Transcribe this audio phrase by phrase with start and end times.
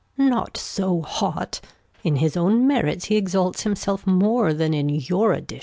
[0.17, 0.29] Gon.
[0.31, 1.61] Not so hot.
[2.03, 5.59] In his own Merits he exalts himself More than in your Addition.